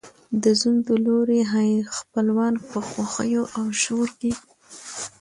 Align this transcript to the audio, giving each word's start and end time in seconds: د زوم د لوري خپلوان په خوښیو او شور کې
د 0.43 0.43
زوم 0.59 0.75
د 0.87 0.89
لوري 1.05 1.39
خپلوان 1.97 2.53
په 2.69 2.79
خوښیو 2.87 3.43
او 3.57 3.65
شور 3.81 4.07
کې 4.19 4.31